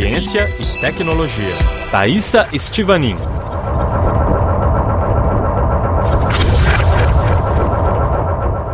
ciência 0.00 0.48
e 0.58 0.80
tecnologia. 0.80 1.54
Thaisa 1.90 2.48
Estivanin. 2.54 3.16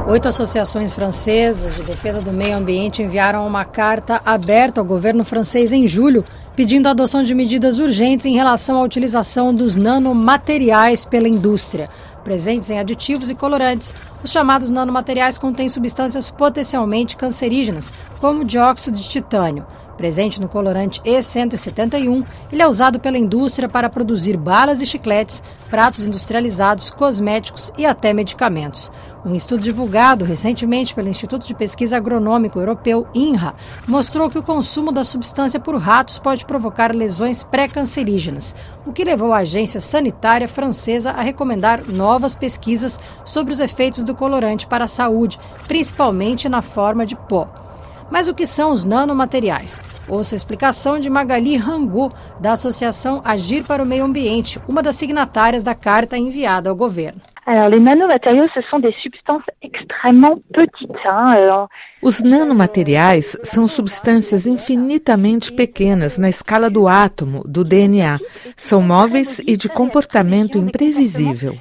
Oito 0.07 0.29
associações 0.29 0.93
francesas 0.93 1.75
de 1.75 1.83
defesa 1.83 2.21
do 2.21 2.31
meio 2.31 2.57
ambiente 2.57 3.03
enviaram 3.03 3.45
uma 3.45 3.65
carta 3.65 4.23
aberta 4.25 4.80
ao 4.80 4.84
governo 4.84 5.25
francês 5.25 5.73
em 5.73 5.84
julho, 5.84 6.25
pedindo 6.54 6.86
a 6.86 6.93
adoção 6.93 7.25
de 7.25 7.34
medidas 7.34 7.80
urgentes 7.80 8.24
em 8.24 8.36
relação 8.36 8.77
à 8.77 8.82
utilização 8.82 9.52
dos 9.52 9.74
nanomateriais 9.74 11.04
pela 11.04 11.27
indústria. 11.27 11.90
Presentes 12.22 12.70
em 12.70 12.79
aditivos 12.79 13.30
e 13.30 13.34
colorantes, 13.34 13.96
os 14.22 14.30
chamados 14.30 14.70
nanomateriais 14.70 15.38
contêm 15.38 15.68
substâncias 15.68 16.30
potencialmente 16.30 17.16
cancerígenas, 17.16 17.93
como 18.20 18.45
dióxido 18.45 18.95
de 18.95 19.08
titânio. 19.08 19.66
Presente 19.97 20.41
no 20.41 20.49
colorante 20.49 21.00
E171, 21.00 22.25
ele 22.53 22.63
é 22.63 22.68
usado 22.68 23.00
pela 23.00 23.17
indústria 23.17 23.68
para 23.68 23.89
produzir 23.89 24.37
balas 24.37 24.82
e 24.82 24.87
chicletes, 24.87 25.43
pratos 25.71 26.07
industrializados, 26.07 26.91
cosméticos 26.91 27.73
e 27.79 27.87
até 27.87 28.13
medicamentos. 28.13 28.90
Um 29.25 29.35
estudo 29.35 29.63
divulgado 29.63 30.25
recentemente 30.25 30.95
pelo 30.95 31.09
Instituto 31.09 31.46
de 31.46 31.54
Pesquisa 31.54 31.96
Agronômico 31.96 32.61
Europeu, 32.61 33.09
INRA, 33.14 33.55
mostrou 33.89 34.31
que 34.31 34.39
o 34.39 34.42
consumo 34.42 34.92
da 34.92 35.03
substância 35.03 35.59
por 35.59 35.77
ratos 35.77 36.19
pode 36.19 36.45
provocar 36.45 36.95
lesões 36.95 37.42
pré-cancerígenas, 37.42 38.55
o 38.87 38.92
que 38.92 39.03
levou 39.03 39.33
a 39.33 39.39
agência 39.39 39.81
sanitária 39.81 40.47
francesa 40.47 41.11
a 41.11 41.23
recomendar 41.23 41.89
novas 41.89 42.37
pesquisas 42.37 43.01
sobre 43.25 43.53
os 43.53 43.61
efeitos 43.61 44.03
do 44.03 44.15
colorante 44.15 44.67
para 44.67 44.84
a 44.84 44.89
saúde, 44.89 45.41
principalmente 45.67 46.48
na 46.48 46.62
forma 46.62 47.05
de 47.05 47.17
pó. 47.17 47.66
Mas 48.11 48.28
o 48.28 48.34
que 48.34 48.47
são 48.47 48.73
os 48.73 48.84
nanomateriais? 48.84 49.81
Ouça 50.09 50.34
a 50.34 50.37
explicação 50.37 50.98
de 50.98 51.11
Magali 51.11 51.56
Rangot, 51.56 52.15
da 52.41 52.53
Associação 52.53 53.21
Agir 53.25 53.65
para 53.65 53.83
o 53.83 53.87
Meio 53.87 54.05
Ambiente, 54.05 54.61
uma 54.69 54.83
das 54.83 54.97
signatárias 54.97 55.63
da 55.63 55.75
carta 55.75 56.17
enviada 56.17 56.71
ao 56.71 56.77
governo. 56.77 57.21
Alors, 57.48 57.69
les 57.69 57.78
nanomatériaux, 57.78 58.48
ce 58.52 58.61
sont 58.62 58.80
des 58.80 58.92
substances 59.00 59.44
extrêmement 59.62 60.36
petites. 60.52 60.91
Hein. 61.05 61.69
Os 62.02 62.20
nanomateriais 62.20 63.39
são 63.44 63.69
substâncias 63.69 64.48
infinitamente 64.48 65.52
pequenas 65.52 66.19
na 66.19 66.28
escala 66.28 66.69
do 66.69 66.89
átomo, 66.89 67.44
do 67.47 67.62
DNA. 67.62 68.19
São 68.56 68.83
móveis 68.83 69.39
e 69.47 69.56
de 69.56 69.69
comportamento 69.69 70.58
imprevisível. 70.58 71.56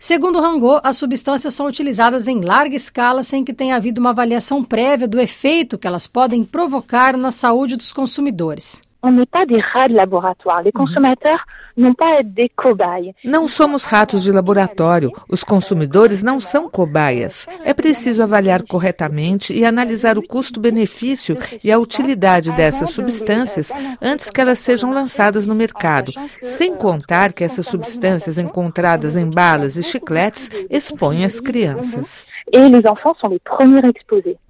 Segundo 0.00 0.40
Rangot, 0.40 0.80
as 0.82 0.96
substâncias 0.96 1.54
são 1.54 1.66
utilizadas 1.66 2.26
em 2.26 2.40
larga 2.40 2.74
escala 2.74 3.22
sem 3.22 3.44
que 3.44 3.54
tenha 3.54 3.76
havido 3.76 4.00
uma 4.00 4.10
avaliação 4.10 4.64
prévia 4.64 5.06
do 5.06 5.20
efeito 5.20 5.78
que 5.78 5.86
elas 5.86 6.08
podem 6.08 6.42
provocar 6.42 7.16
na 7.16 7.30
saúde 7.30 7.76
dos 7.76 7.92
consumidores. 7.92 8.82
On 9.04 9.10
n'est 9.10 9.26
pas 9.26 9.44
des 9.46 9.60
rats 9.60 9.88
de 9.88 9.94
laboratoire. 9.94 10.62
Les 10.62 10.70
consommateurs 10.70 11.44
n'ont 11.76 11.94
pas 11.94 12.20
être 12.20 12.32
des 12.32 12.48
cobayes. 12.48 13.12
Não 13.24 13.48
somos 13.48 13.84
ratos 13.84 14.22
de 14.22 14.30
laboratório. 14.30 15.10
Os 15.28 15.42
consumidores 15.42 16.22
não 16.22 16.40
são 16.40 16.68
cobaias. 16.68 17.46
É 17.64 17.74
preciso 17.74 18.22
avaliar 18.22 18.62
corretamente 18.62 19.52
e 19.52 19.64
analisar 19.64 20.18
o 20.18 20.22
custo-benefício 20.26 21.36
e 21.64 21.72
a 21.72 21.78
utilidade 21.78 22.52
dessas 22.52 22.90
substâncias 22.90 23.72
antes 24.00 24.30
que 24.30 24.40
elas 24.40 24.60
sejam 24.60 24.92
lançadas 24.92 25.46
no 25.46 25.54
mercado, 25.54 26.12
sem 26.40 26.76
contar 26.76 27.32
que 27.32 27.42
essas 27.42 27.66
substâncias 27.66 28.38
encontradas 28.38 29.16
em 29.16 29.28
balas 29.28 29.76
e 29.76 29.82
chicletes 29.82 30.50
expõem 30.70 31.24
as 31.24 31.40
crianças. 31.40 32.26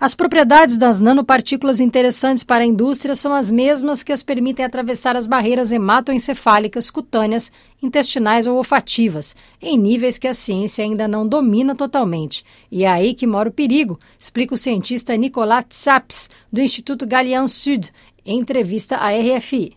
As 0.01 0.15
propriedades 0.15 0.77
das 0.77 0.99
nanopartículas 0.99 1.79
interessantes 1.79 2.43
para 2.43 2.65
a 2.65 2.67
indústria 2.67 3.15
são 3.15 3.33
as 3.33 3.51
mesmas 3.51 4.03
que 4.03 4.13
as 4.13 4.23
permitem 4.43 4.65
atravessar 4.65 5.15
as 5.15 5.29
barreiras 5.29 5.71
hematoencefálicas, 5.71 6.91
cutâneas, 6.91 7.53
intestinais 7.81 8.45
ou 8.45 8.57
olfativas, 8.57 9.37
em 9.63 9.79
níveis 9.79 10.19
que 10.19 10.27
a 10.27 10.35
ciência 10.35 10.85
ainda 10.85 11.07
não 11.07 11.25
domina 11.25 11.77
totalmente. 11.77 12.45
E 12.69 12.85
é 12.85 12.89
aí 12.89 13.15
que 13.15 13.25
mora 13.25 13.49
o 13.49 13.53
perigo, 13.53 14.01
explica 14.19 14.53
o 14.53 14.59
cientista 14.59 15.17
Nicolas 15.17 15.65
Tsaps, 15.69 16.29
do 16.53 16.61
Instituto 16.61 17.07
Gallian 17.07 17.47
Sud, 17.47 17.93
em 18.27 18.41
entrevista 18.41 18.97
à 18.97 19.11
RFI. 19.11 19.77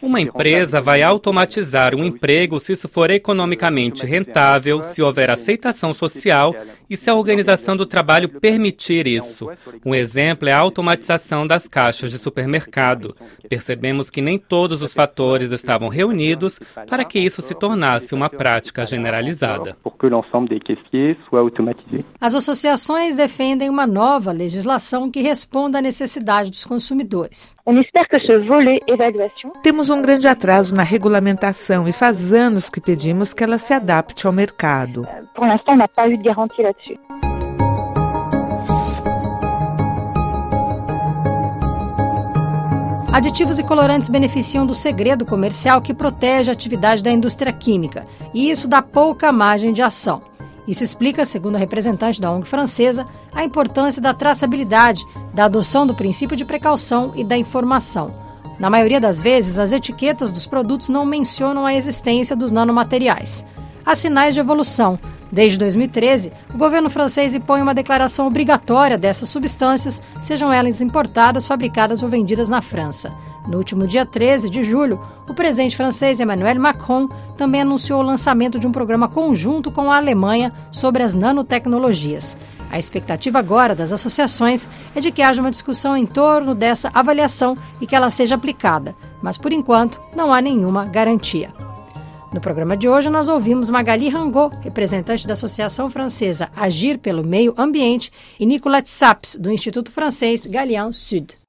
Uma 0.00 0.20
empresa 0.22 0.80
vai 0.80 1.02
automatizar 1.02 1.94
um 1.94 2.02
emprego 2.02 2.58
se 2.58 2.72
isso 2.72 2.88
for 2.88 3.10
economicamente 3.10 4.06
rentável, 4.06 4.82
se 4.82 5.02
houver 5.02 5.28
aceitação 5.28 5.92
social 5.92 6.54
e 6.88 6.96
se 6.96 7.10
a 7.10 7.14
organização 7.14 7.76
do 7.76 7.84
trabalho 7.84 8.26
permitir 8.40 9.06
isso. 9.06 9.50
Um 9.84 9.94
exemplo 9.94 10.48
é 10.48 10.52
a 10.52 10.58
automatização 10.58 11.46
das 11.46 11.68
caixas 11.68 12.10
de 12.10 12.16
supermercado. 12.16 13.14
Percebemos 13.50 14.08
que 14.08 14.22
nem 14.22 14.38
todos 14.38 14.80
os 14.80 14.94
fatores 14.94 15.52
estavam 15.52 15.88
reunidos 15.88 16.58
para 16.88 17.04
que 17.04 17.18
isso 17.18 17.42
se 17.42 17.54
tornasse 17.54 18.14
uma 18.14 18.30
prática 18.30 18.86
generalizada. 18.86 19.76
As 22.18 22.34
associações 22.34 23.14
defendem 23.14 23.68
uma 23.68 23.86
nova 23.86 24.32
legislação 24.32 25.10
que 25.10 25.20
responda 25.20 25.78
à 25.78 25.82
necessidade 25.82 26.48
dos 26.48 26.64
consumidores 26.64 27.09
consumidores. 27.10 27.56
Temos 29.62 29.90
um 29.90 30.00
grande 30.00 30.28
atraso 30.28 30.74
na 30.74 30.82
regulamentação 30.82 31.88
e 31.88 31.92
faz 31.92 32.32
anos 32.32 32.70
que 32.70 32.80
pedimos 32.80 33.34
que 33.34 33.42
ela 33.42 33.58
se 33.58 33.72
adapte 33.72 34.26
ao 34.26 34.32
mercado. 34.32 35.06
Por 35.34 35.46
l'instant, 35.46 35.74
on 35.74 35.76
n'a 35.76 35.88
pas 35.88 36.08
eu 36.08 36.16
de 36.16 36.22
garantie 36.22 36.62
là-dessus. 36.62 36.98
Aditivos 43.12 43.58
e 43.58 43.64
colorantes 43.64 44.08
beneficiam 44.08 44.64
do 44.64 44.72
segredo 44.72 45.26
comercial 45.26 45.82
que 45.82 45.92
protege 45.92 46.48
a 46.48 46.52
atividade 46.52 47.02
da 47.02 47.10
indústria 47.10 47.52
química, 47.52 48.06
e 48.32 48.50
isso 48.50 48.68
dá 48.68 48.80
pouca 48.80 49.32
margem 49.32 49.72
de 49.72 49.82
ação. 49.82 50.29
Isso 50.70 50.84
explica, 50.84 51.24
segundo 51.24 51.56
a 51.56 51.58
representante 51.58 52.20
da 52.20 52.30
ONG 52.30 52.46
francesa, 52.46 53.04
a 53.34 53.44
importância 53.44 54.00
da 54.00 54.14
traçabilidade, 54.14 55.04
da 55.34 55.46
adoção 55.46 55.84
do 55.84 55.96
princípio 55.96 56.36
de 56.36 56.44
precaução 56.44 57.12
e 57.16 57.24
da 57.24 57.36
informação. 57.36 58.12
Na 58.56 58.70
maioria 58.70 59.00
das 59.00 59.20
vezes, 59.20 59.58
as 59.58 59.72
etiquetas 59.72 60.30
dos 60.30 60.46
produtos 60.46 60.88
não 60.88 61.04
mencionam 61.04 61.66
a 61.66 61.74
existência 61.74 62.36
dos 62.36 62.52
nanomateriais. 62.52 63.44
Há 63.84 63.96
sinais 63.96 64.32
de 64.32 64.38
evolução. 64.38 64.96
Desde 65.32 65.58
2013, 65.58 66.32
o 66.52 66.58
governo 66.58 66.90
francês 66.90 67.34
impõe 67.34 67.62
uma 67.62 67.74
declaração 67.74 68.26
obrigatória 68.26 68.98
dessas 68.98 69.28
substâncias, 69.28 70.00
sejam 70.20 70.52
elas 70.52 70.80
importadas, 70.80 71.46
fabricadas 71.46 72.02
ou 72.02 72.08
vendidas 72.08 72.48
na 72.48 72.60
França. 72.60 73.12
No 73.46 73.58
último 73.58 73.86
dia 73.86 74.04
13 74.04 74.50
de 74.50 74.62
julho, 74.62 75.00
o 75.28 75.34
presidente 75.34 75.76
francês 75.76 76.20
Emmanuel 76.20 76.60
Macron 76.60 77.08
também 77.36 77.62
anunciou 77.62 78.00
o 78.00 78.04
lançamento 78.04 78.58
de 78.58 78.66
um 78.66 78.72
programa 78.72 79.08
conjunto 79.08 79.70
com 79.70 79.90
a 79.90 79.96
Alemanha 79.96 80.52
sobre 80.70 81.02
as 81.02 81.14
nanotecnologias. 81.14 82.36
A 82.70 82.78
expectativa 82.78 83.38
agora 83.38 83.74
das 83.74 83.92
associações 83.92 84.68
é 84.94 85.00
de 85.00 85.10
que 85.10 85.22
haja 85.22 85.40
uma 85.40 85.50
discussão 85.50 85.96
em 85.96 86.06
torno 86.06 86.54
dessa 86.54 86.90
avaliação 86.92 87.56
e 87.80 87.86
que 87.86 87.96
ela 87.96 88.10
seja 88.10 88.34
aplicada, 88.34 88.94
mas 89.22 89.38
por 89.38 89.52
enquanto 89.52 90.00
não 90.14 90.32
há 90.32 90.40
nenhuma 90.40 90.84
garantia. 90.84 91.69
No 92.32 92.40
programa 92.40 92.76
de 92.76 92.88
hoje, 92.88 93.10
nós 93.10 93.26
ouvimos 93.26 93.70
Magali 93.70 94.08
Rangot, 94.08 94.56
representante 94.60 95.26
da 95.26 95.32
Associação 95.32 95.90
Francesa 95.90 96.48
Agir 96.54 96.96
pelo 96.96 97.24
Meio 97.24 97.52
Ambiente, 97.58 98.12
e 98.38 98.46
Nicolas 98.46 98.88
Saps, 98.88 99.34
do 99.34 99.50
Instituto 99.50 99.90
Francês 99.90 100.46
Galian 100.46 100.92
Sud. 100.92 101.39